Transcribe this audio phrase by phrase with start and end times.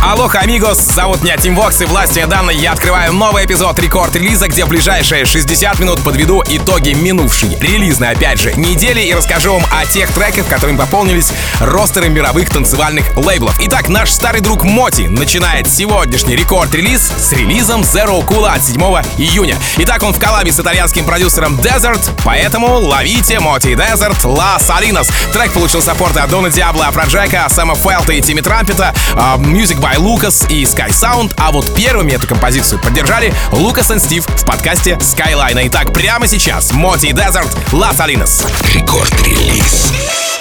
[0.00, 0.78] Алоха, амигос!
[0.78, 5.24] Зовут меня Тим Вокс, и власти данной я открываю новый эпизод рекорд-релиза, где в ближайшие
[5.24, 10.46] 60 минут подведу итоги минувшей релизной, опять же, недели и расскажу вам о тех треках,
[10.46, 13.58] которыми пополнились ростеры мировых танцевальных лейблов.
[13.60, 18.80] Итак, наш старый друг Моти начинает сегодняшний рекорд-релиз с релизом Zero Cool от 7
[19.18, 19.56] июня.
[19.78, 25.10] Итак, он в коллабе с итальянским продюсером Desert, поэтому ловите Моти Desert La Salinas.
[25.32, 28.94] Трек получил саппорты от Дона Диабло, Афроджека, Сэма Фелта и Тимми Трампета,
[29.38, 34.26] Music by Лукас и Sky Sound, а вот первыми эту композицию поддержали Лукас и Стив
[34.26, 35.66] в подкасте Skyline.
[35.68, 38.46] Итак, прямо сейчас Моти Desert Las Salinas.
[38.74, 40.37] Рекорд-релиз.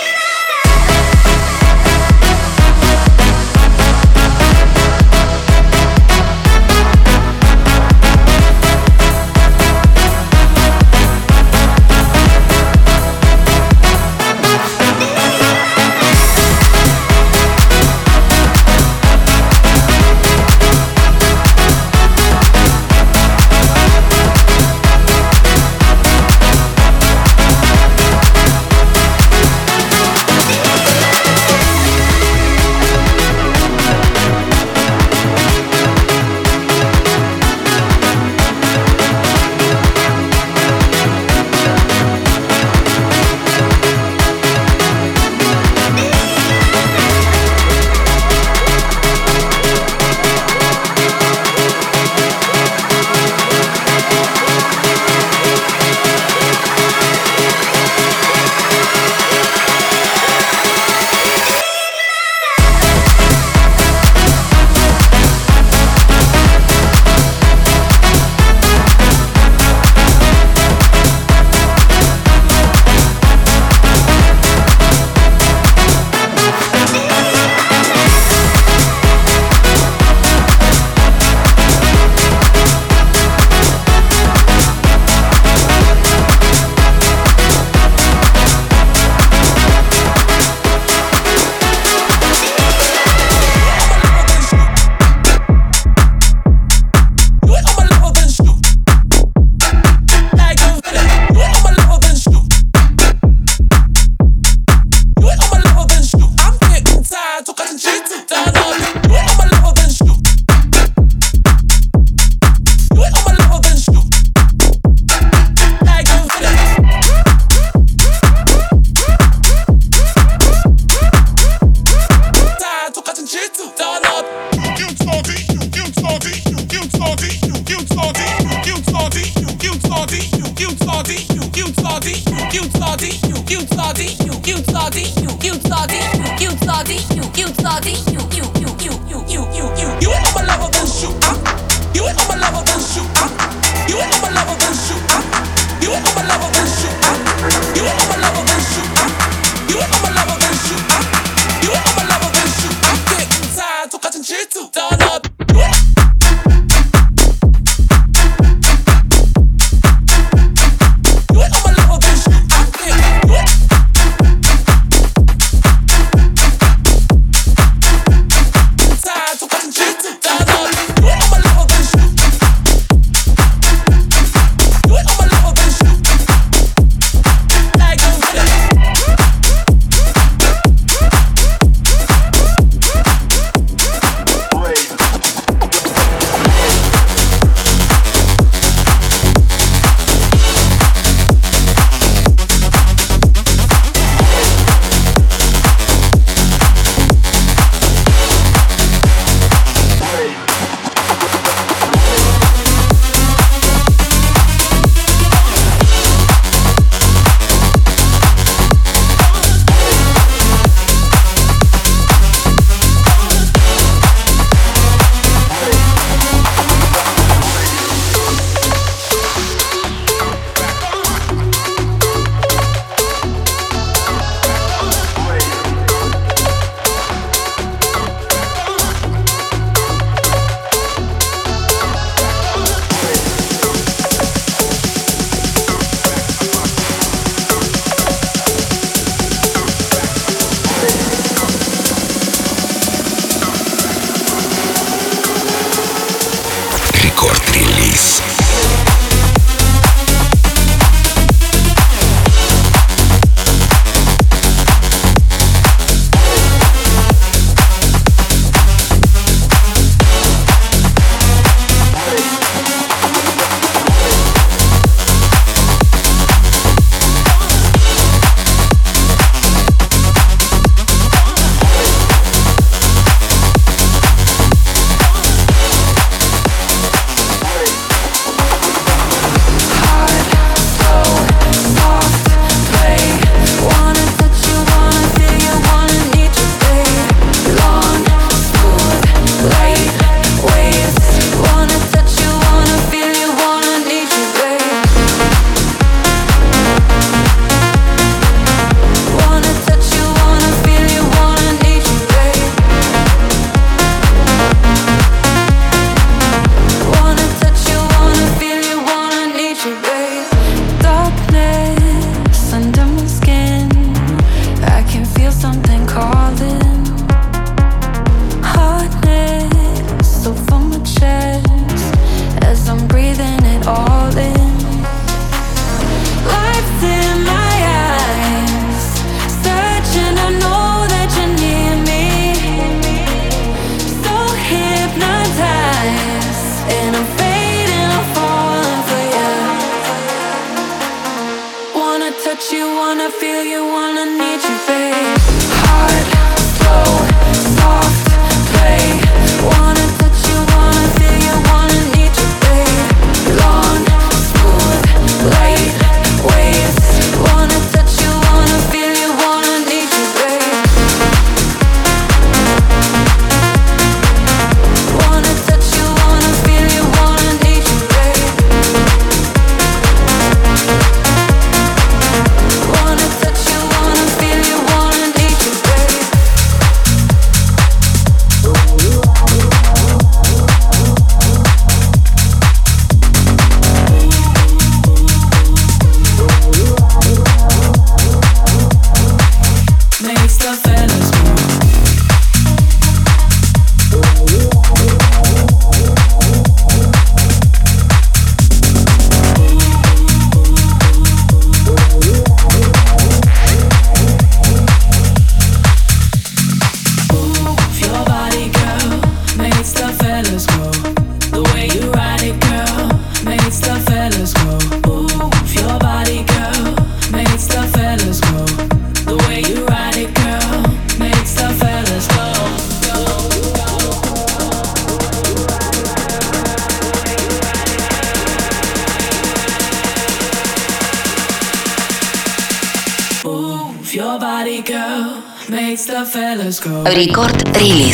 [437.58, 437.87] Trilli.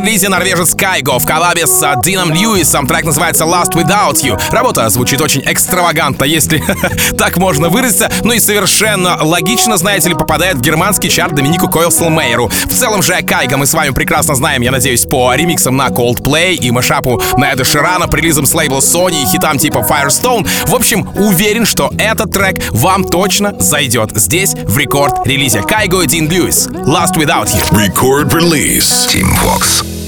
[0.00, 2.86] Рекорд-релизе норвежец Кайго в коллабе с Дином Льюисом.
[2.86, 4.40] Трек называется Last Without You.
[4.50, 6.62] Работа звучит очень экстравагантно, если
[7.18, 12.48] так можно выразиться, но и совершенно логично, знаете ли, попадает в германский чарт Доминику Койлселмейеру.
[12.48, 16.54] В целом же Кайго мы с вами прекрасно знаем, я надеюсь, по ремиксам на Coldplay
[16.54, 20.48] и машапу на Эда Ширана, прилизом с лейбла Sony и хитам типа Firestone.
[20.66, 25.62] В общем, уверен, что этот трек вам точно зайдет здесь, в рекорд-релизе.
[25.62, 26.68] Кайго и Дин Льюис.
[26.68, 27.70] Last Without You.
[27.72, 29.06] Record release.
[29.12, 29.26] Team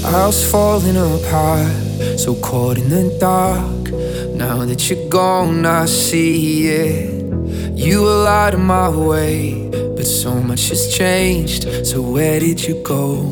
[0.03, 0.13] Vox.
[0.13, 3.91] House falling apart, so caught in the dark.
[4.35, 7.23] Now that you're gone, I see it.
[7.75, 11.63] You were out of my way, but so much has changed.
[11.85, 13.23] So where did you go?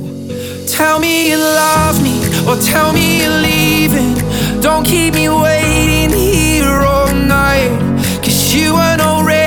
[0.67, 4.15] Tell me you love me, or tell me you're leaving.
[4.61, 7.71] Don't keep me waiting here all night.
[8.23, 9.40] Cause you weren't already ready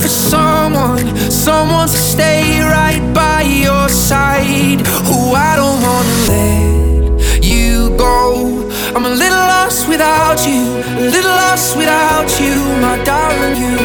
[0.00, 4.80] for someone, someone to stay right by your side.
[5.08, 8.70] Who I don't wanna let you go.
[8.94, 10.62] I'm a little lost without you,
[10.98, 13.56] a little lost without you, my darling.
[13.62, 13.76] You.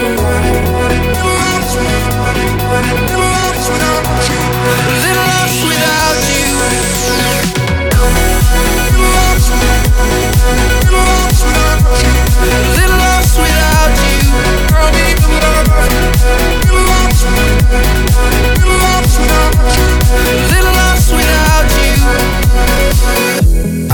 [4.85, 6.43] A little lost without you.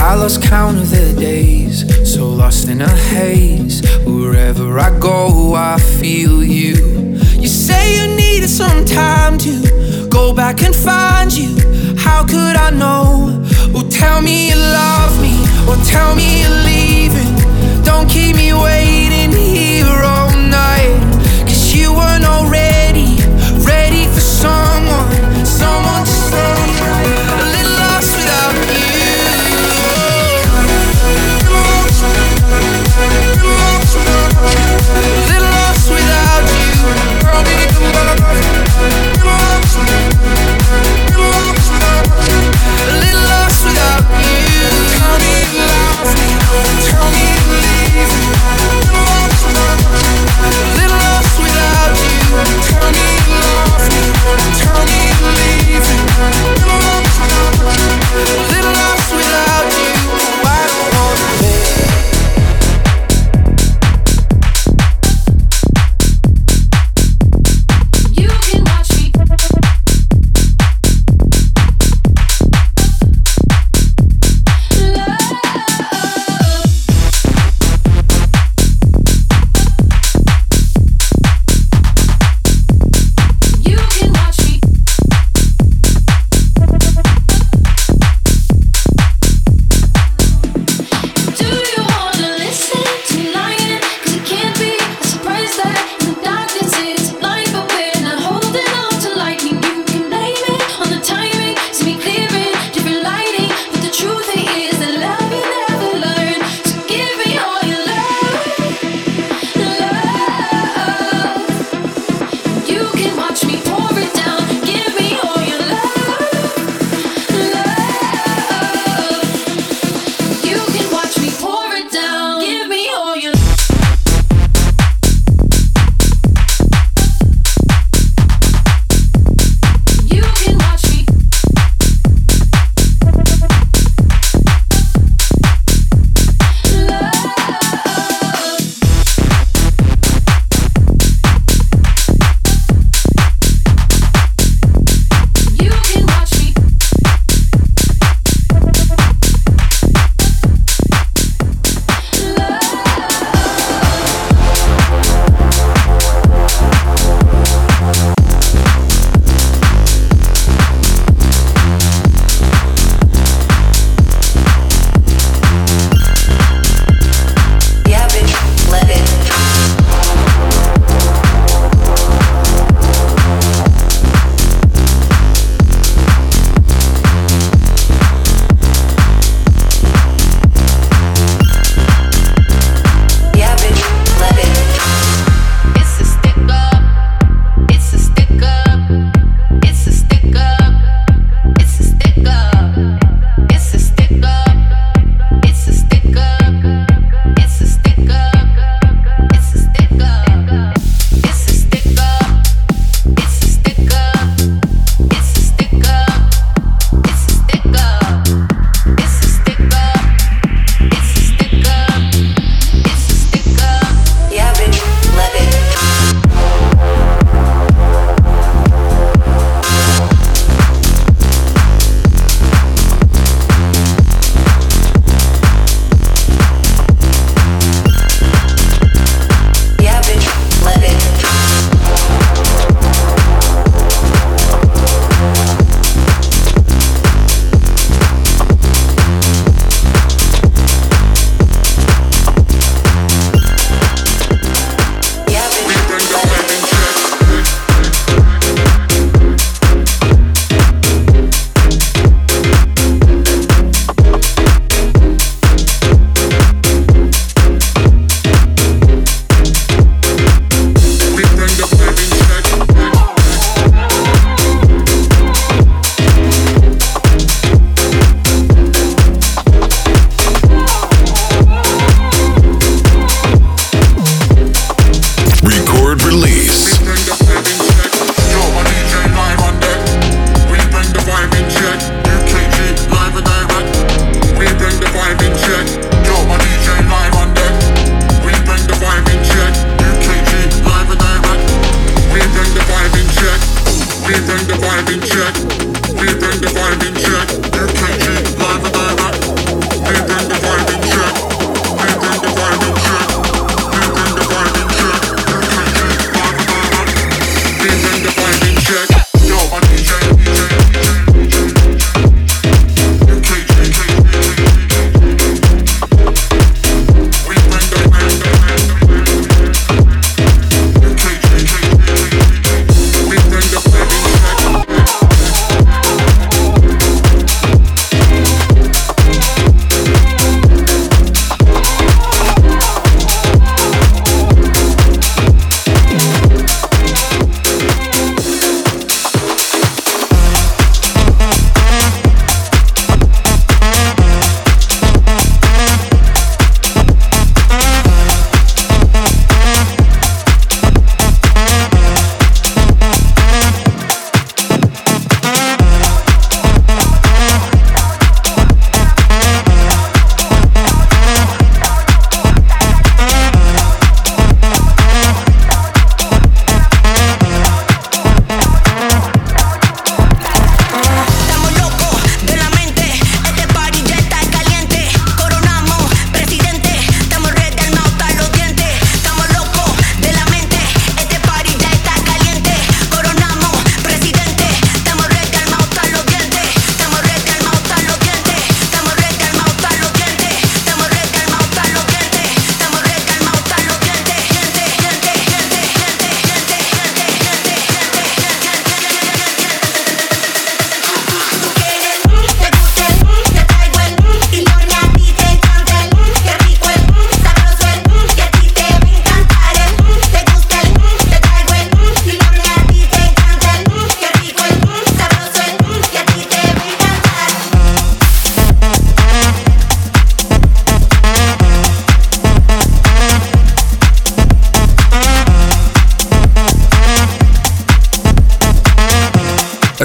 [0.02, 3.80] I lost count of the days, so lost in a haze.
[4.04, 6.74] Wherever I go, I feel you.
[7.38, 11.56] You say you need some time to go back and find you.
[11.96, 13.36] How could I know?
[13.90, 15.34] Tell me you love me,
[15.68, 17.34] or tell me you're leaving.
[17.82, 21.09] Don't keep me waiting here all night.
[21.80, 23.16] You weren't already
[23.64, 26.59] ready for someone, someone to say.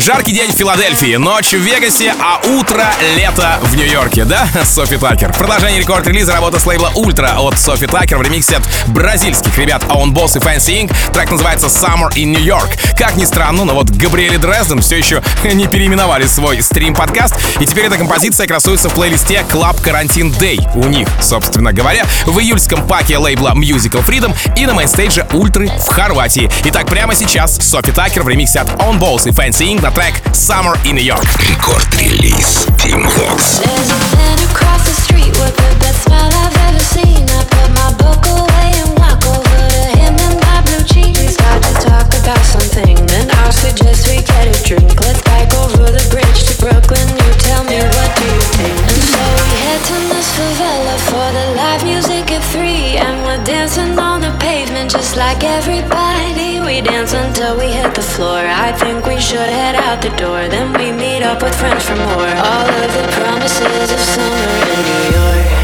[0.05, 2.85] Жаркий день в Филадельфии, ночь в Вегасе, а утро
[3.17, 4.47] лето в Нью-Йорке, да?
[4.63, 5.33] Sofi Tukker.
[5.33, 10.37] Продолжение рекорд-релиза работа с лейбла Ультра от Sofi Tukker в ремиксе от бразильских ребят Öwnboss
[10.37, 10.95] и Fancy Inc.
[11.11, 12.69] Трек называется Summer in New York.
[12.99, 17.85] Как ни странно, но вот Gabriel & Dresden все еще не переименовали свой стрим-подкаст, и теперь
[17.85, 23.17] эта композиция красуется в плейлисте Club Quarantine Day у них, собственно говоря, в июльском паке
[23.17, 26.47] лейбла Musical Freedom и на мейнстейдже Ультры в Хорватии.
[26.65, 29.81] Итак, прямо сейчас Sofi Tukker в ремиксе от Öwnboss и Fancy Inc.
[29.81, 31.26] на трек Summer in New York.
[31.38, 33.60] Рекорд-релиз Team Vox.
[33.60, 37.22] There's a man across the street with the best smile I've ever seen.
[37.30, 41.18] I put my book away and walk over to him in my blue jeans.
[41.20, 44.90] We start to talk about something, then I suggest we get a drink.
[45.04, 47.06] Let's bike over the bridge to Brooklyn.
[47.22, 48.76] You tell me what do you think?
[48.90, 53.42] And so we head to Miss Favela for the live music at three, and we're
[53.44, 56.58] dancing on the pavement just like everybody.
[56.66, 58.42] We dance until we hit the floor.
[58.66, 58.83] I think
[59.15, 60.47] we should head out the door.
[60.49, 62.33] Then we meet up with friends for more.
[62.51, 65.55] All of the promises of summer in New York.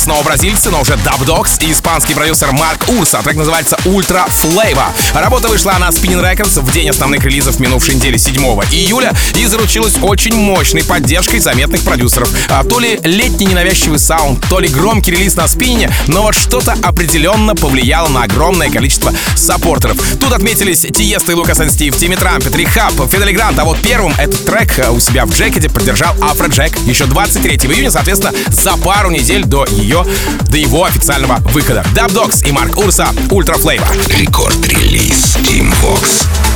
[0.00, 3.20] Снова бразильцы, но уже Dubdogs и испанский продюсер Марк Урса.
[3.22, 4.86] Трек называется Ultra Flava.
[5.12, 8.34] Работа вышла на Spinnin' Records в день основных релизов минувшей недели 7
[8.72, 12.30] июля и заручилась очень мощной поддержкой заметных продюсеров.
[12.48, 16.76] А то ли летний ненавязчивый саунд, то ли громкий релиз на Spinnin', но вот что-то
[16.82, 19.98] определенно повлияло на огромное количество саппортеров.
[20.18, 24.14] Тут отметились Тиесто и Lucas & Steve, Тимми Трампет, R3hab, Fedde Le Grand, а вот первым
[24.18, 29.10] этот трек у себя в диджей-сете поддержал Афро Джек еще 23 июня, соответственно, за пару
[29.10, 31.84] недель до ее, до его официального выхода.
[31.94, 33.86] Dubdogs и Марк Урса Ultra Flava.
[34.08, 36.49] Рекорд-релиз Tim Vox.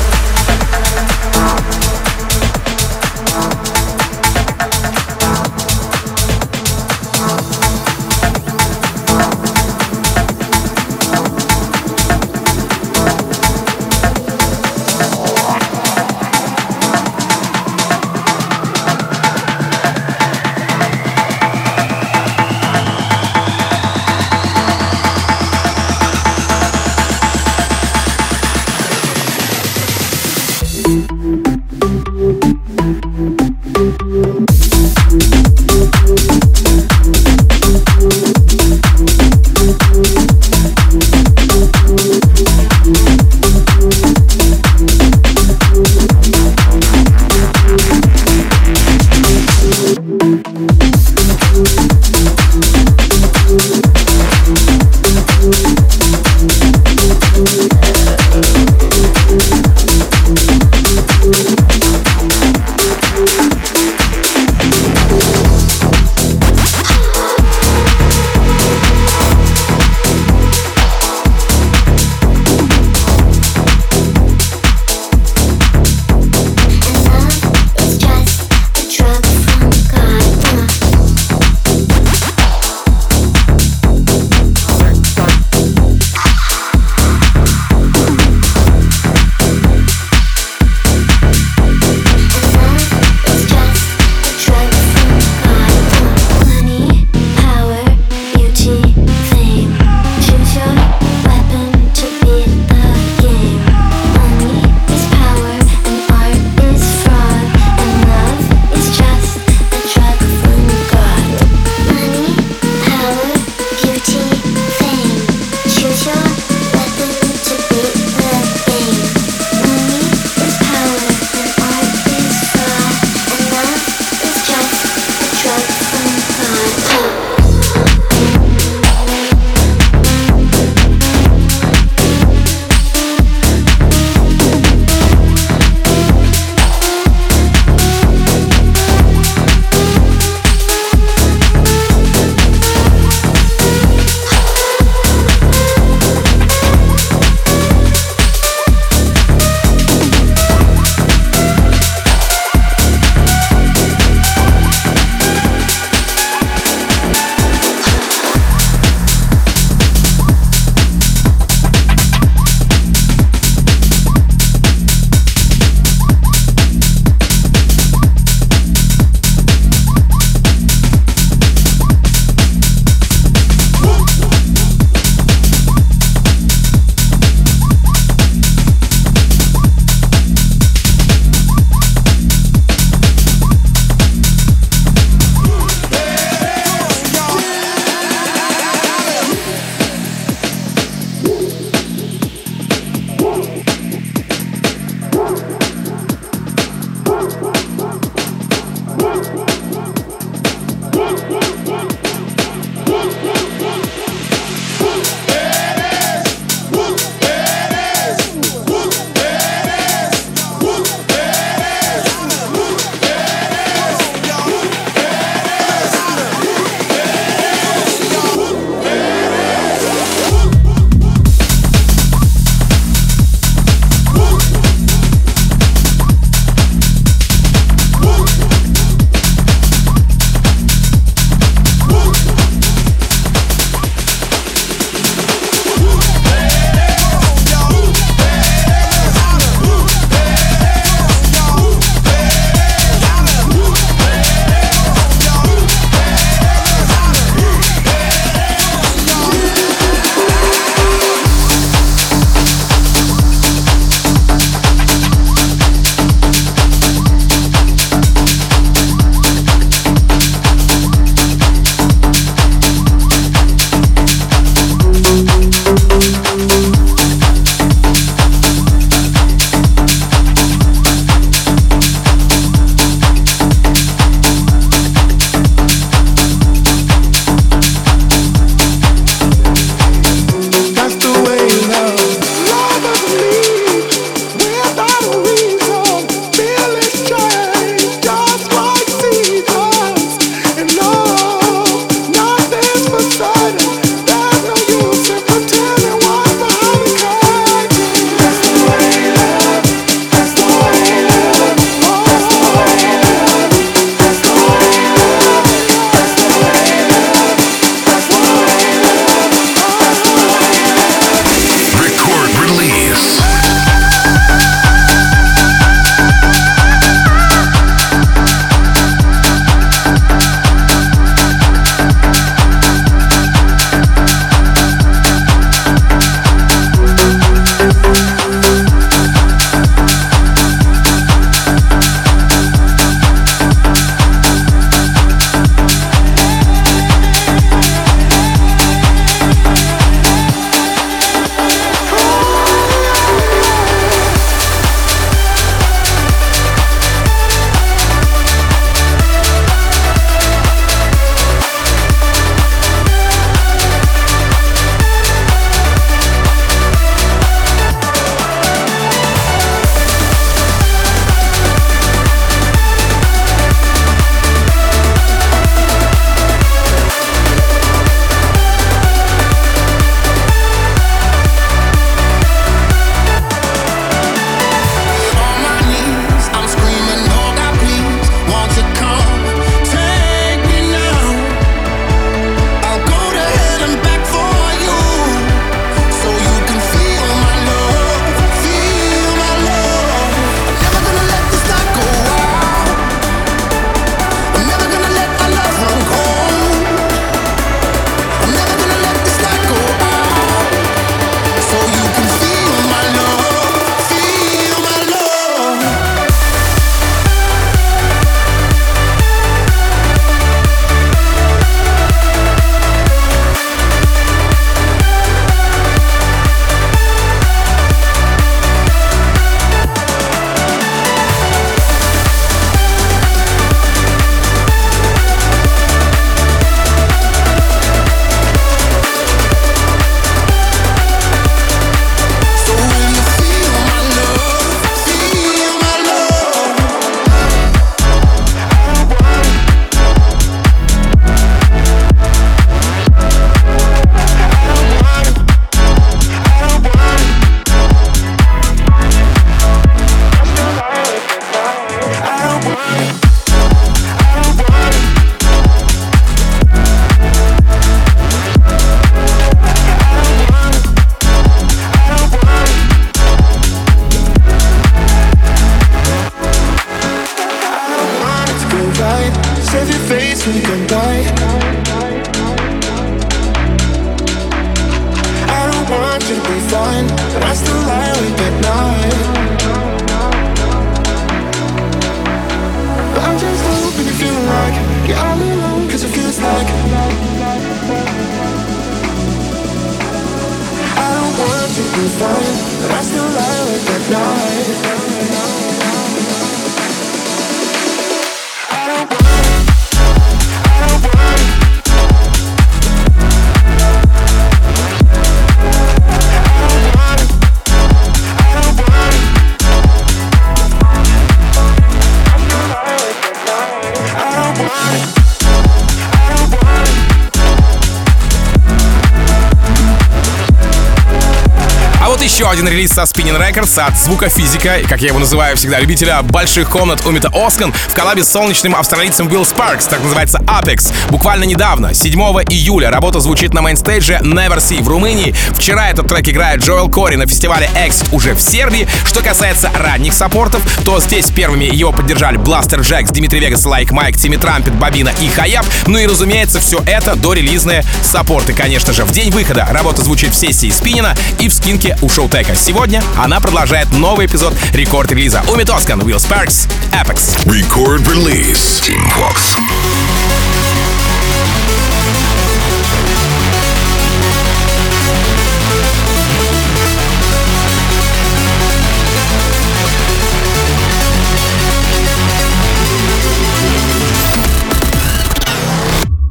[523.35, 528.05] Records от звукофизика, как я его называю всегда, любителя больших комнат Умита Оскан в коллабе
[528.05, 530.73] с солнечным австралийцем Билл Спаркс, так называется Apex.
[530.91, 535.17] Буквально недавно, 7 июля, работа звучит на мейнстейдже Never See в Румынии.
[535.33, 538.69] Вчера этот трек играет Джоэл Кори на фестивале Exit уже в Сербии.
[538.87, 543.97] Что касается ранних саппортов, то здесь первыми его поддержали Бластер Джекс, Дмитрий Вегас, Лайк Майк,
[543.97, 545.45] Тимми Трампет, Бабина и Хаяб.
[545.67, 548.85] Ну и разумеется, все это до релизные саппорты, конечно же.
[548.85, 552.37] В день выхода работа звучит в сессии Спинина и в скинке у Шоутека.
[552.37, 555.22] Сегодня она продолжает новый эпизод рекорд-релиза.
[555.30, 557.16] Уми Тоскан, Уилл Спаркс, Apex.
[557.26, 558.60] Record release.
[558.60, 559.38] Team Vox.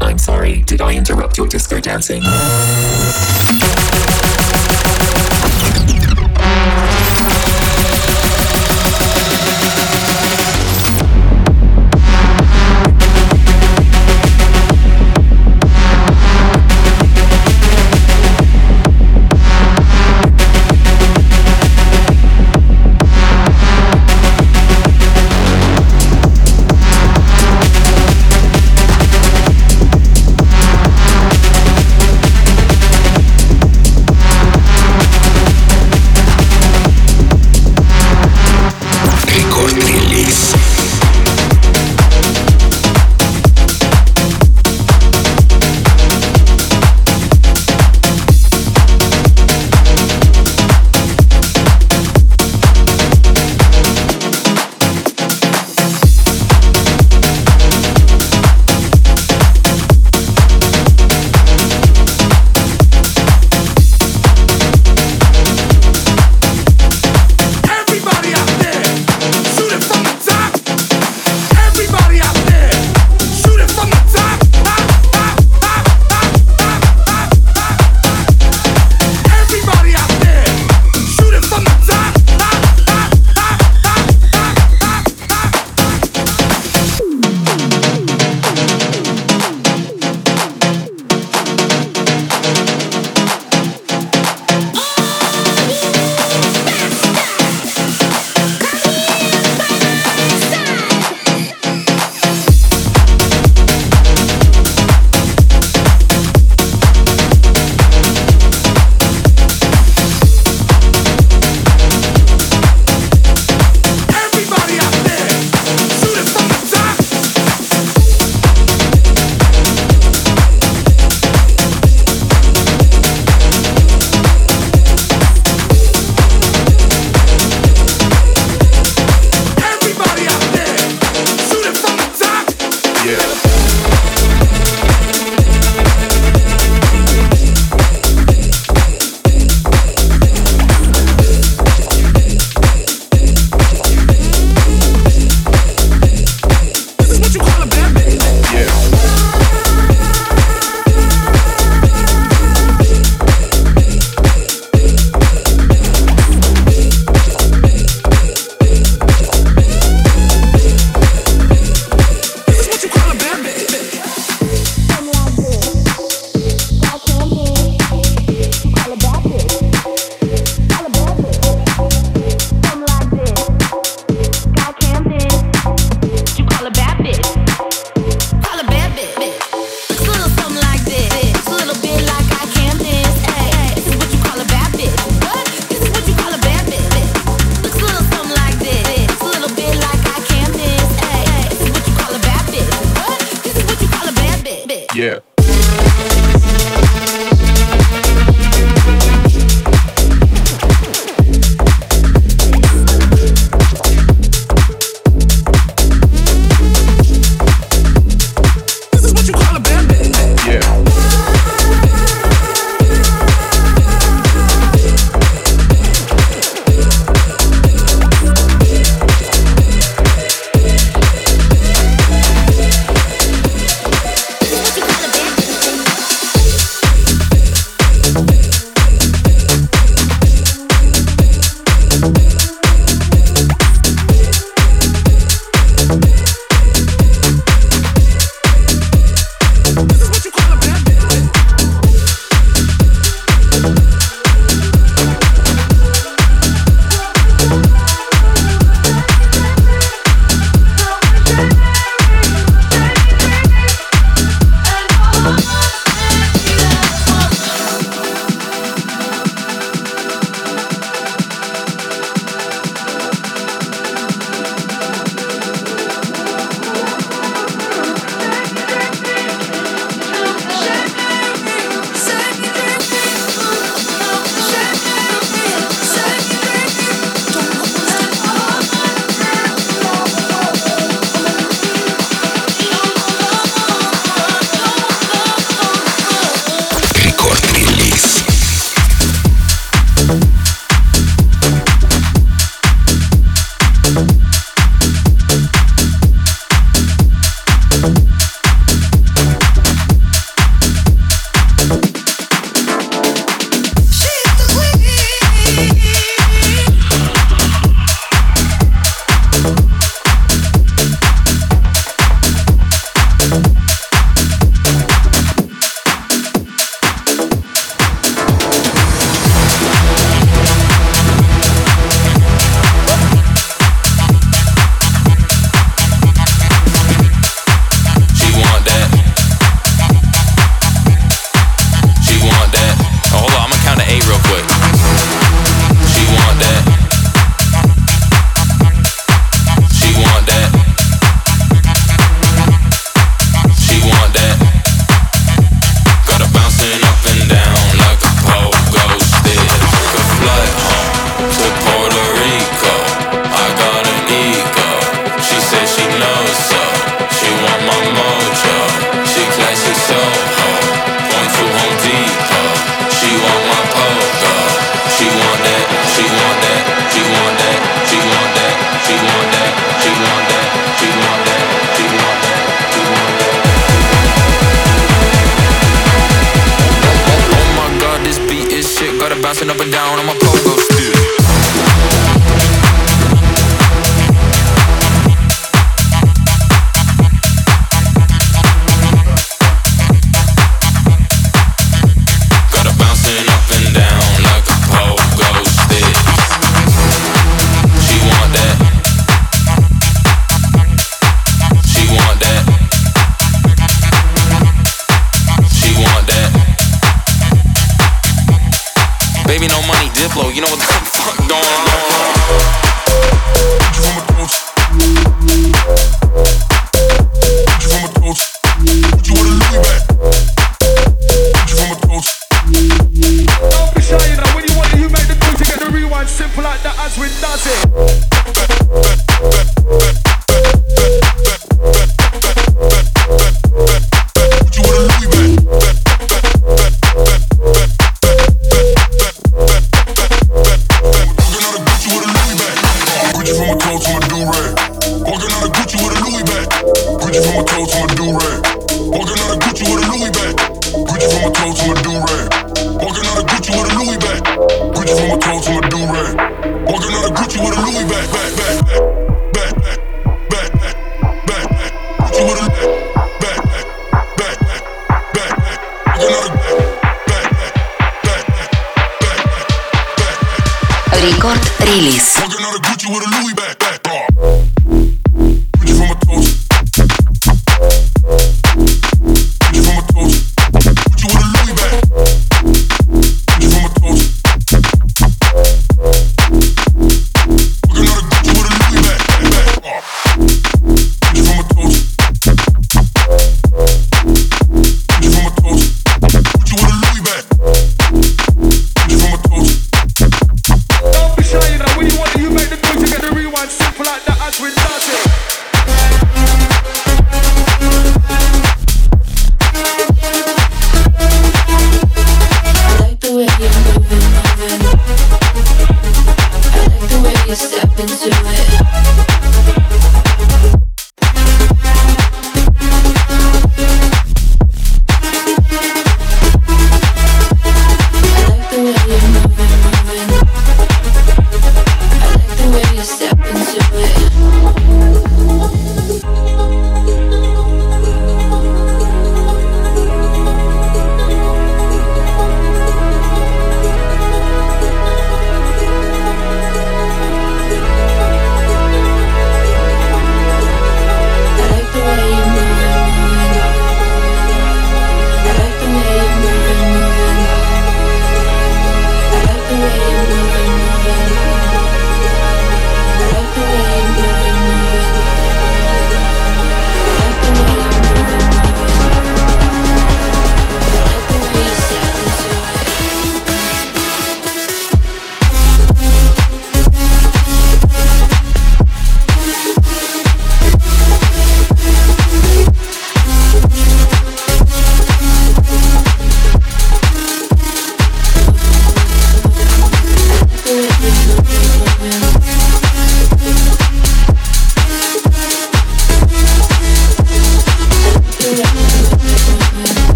[0.00, 2.22] I'm sorry, did I interrupt your disco dancing?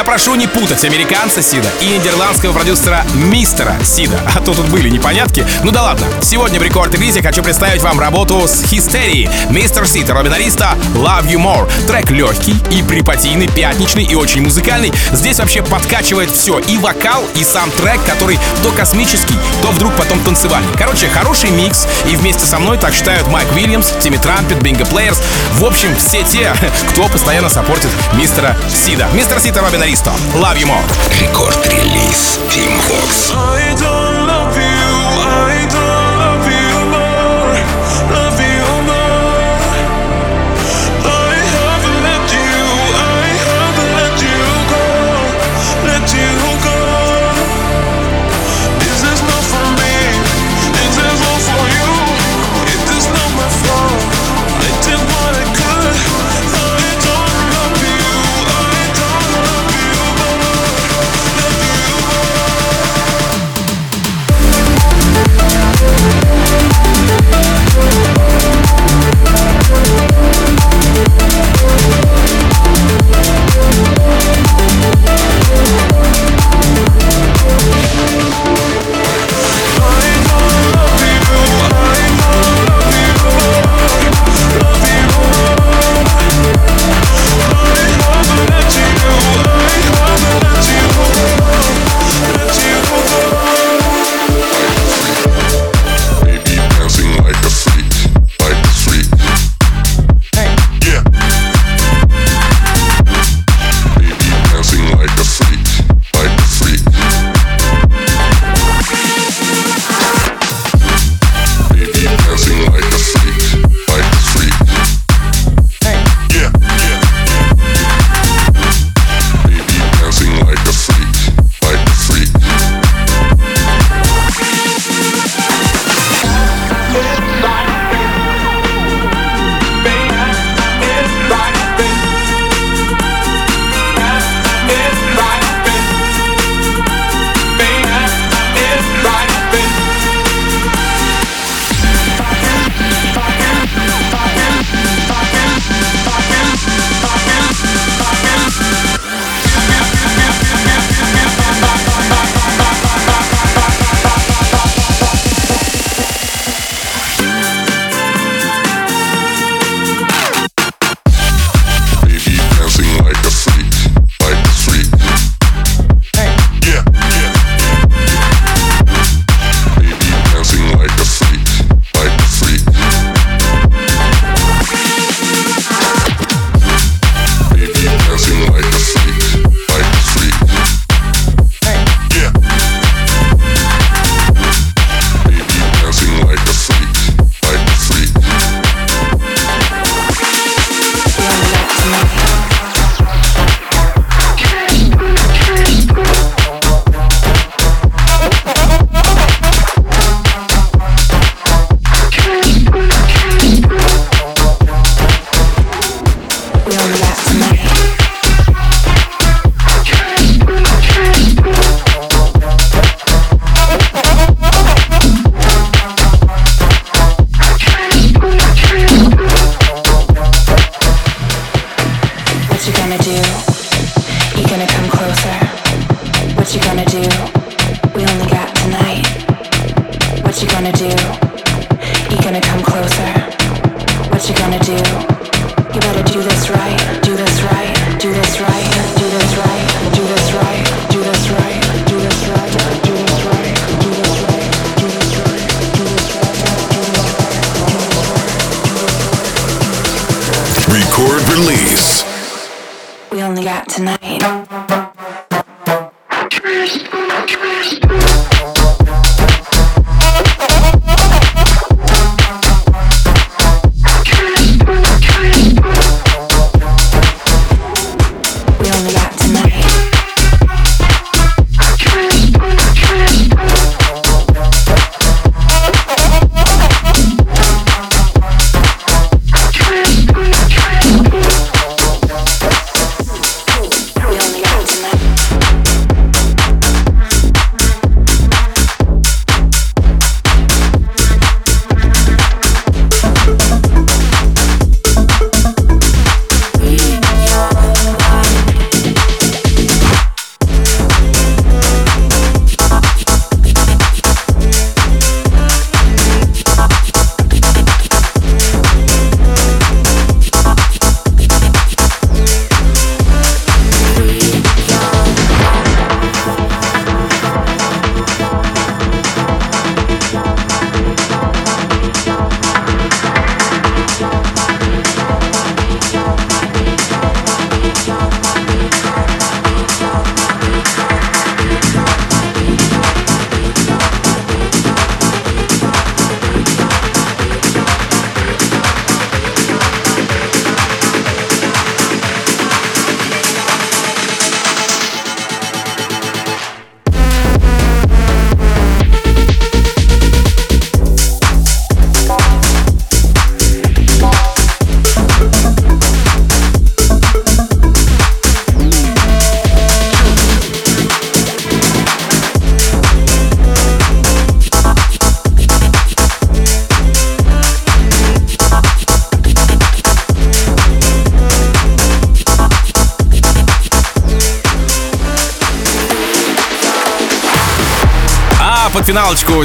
[0.00, 4.18] Я прошу не путать американца Сида и нидерландского продюсера Мистера Сида.
[4.34, 5.44] А то тут были непонятки.
[5.62, 6.06] Ну да ладно.
[6.22, 9.28] Сегодня в рекорд-релизе хочу представить вам работу с Хистерией.
[9.50, 11.70] Мистер Сид, Робин Ариста, Love You More.
[11.86, 14.90] Трек легкий и припотийный, пятничный и очень музыкальный.
[15.12, 16.60] Здесь вообще подкачивает все.
[16.60, 20.72] И вокал, и сам трек, который то космический, то вдруг потом танцевальный.
[20.78, 21.86] Короче, хороший микс.
[22.10, 25.20] И вместе со мной так считают Майк Уильямс, Тимми Трампет, Бинго Плеерс.
[25.56, 26.54] В общем, все те,
[26.92, 29.06] кто постоянно саппортит мистера Сида.
[29.12, 30.84] Мистер Сид и Robin Aristo Love you more.
[31.20, 33.32] Рекорд-релиз Tim Vox.
[33.34, 34.09] I don't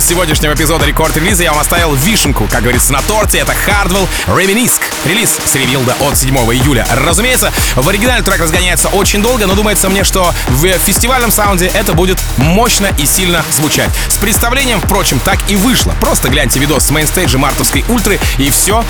[0.02, 3.40] сегодняшнего эпизода рекорд-релиза я вам оставил вишенку, как говорится, на торте.
[3.40, 4.82] Это Hardwell Reminisce.
[5.06, 6.88] Релиз с Revealed а от 7 июля.
[7.06, 11.94] Разумеется, в оригинале трек разгоняется очень долго, но думается мне, что в фестивальном саунде это
[11.94, 13.90] будет мощно и сильно звучать.
[14.10, 15.94] С представлением, впрочем, так и вышло.
[16.00, 18.84] Просто гляньте видос с мейнстейджа мартовской ультры, и все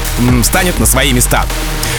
[0.43, 1.45] станет на свои места.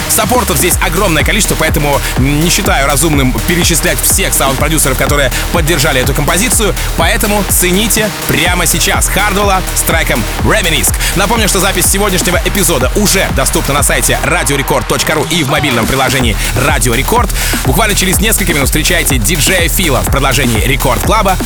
[0.09, 6.75] Саппортов здесь огромное количество, поэтому не считаю разумным перечислять всех саунд-продюсеров, которые поддержали эту композицию,
[6.97, 10.95] поэтому цените прямо сейчас Хардвелла с треком Reminisce.
[11.17, 16.97] Напомню, что запись сегодняшнего эпизода уже доступна на сайте radiorecord.ru и в мобильном приложении Radio
[16.97, 17.31] Record.
[17.65, 21.37] Буквально через несколько минут встречайте диджея Фила в продолжении Рекорд Клаба.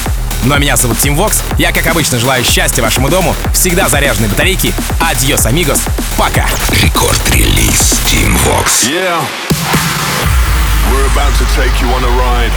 [0.44, 1.42] Ну а меня зовут Тим Вокс.
[1.58, 4.72] Я, как обычно, желаю счастья вашему дому, всегда заряженной батарейки.
[5.00, 5.82] Adiós, amigos.
[6.16, 6.46] Пока.
[6.82, 8.90] Рекорд-релиз Tim Vox.
[8.90, 9.22] Yeah.
[10.90, 12.50] We're about to take you on a ride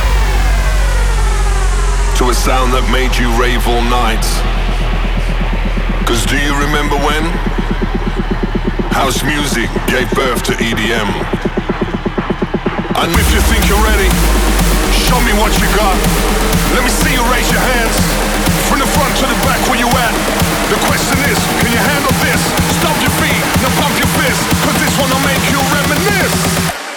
[2.18, 4.26] to a sound that made you rave all night.
[6.10, 7.22] Cause do you remember when
[8.98, 11.10] house music gave birth to EDM?
[12.98, 14.10] And if you think you're ready,
[15.06, 15.94] show me what you got.
[16.74, 17.94] Let me see you raise your hands
[18.74, 20.16] from the front to the back where you at.
[20.74, 22.42] The question is, can you handle this?
[22.82, 23.33] Stomp your feet
[23.70, 26.93] finger, your fist, cause this one'll make you reminisce.